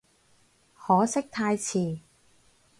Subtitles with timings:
[0.79, 1.99] 可惜太遲